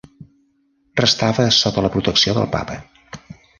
[1.01, 2.81] Restava sota la protecció del papa.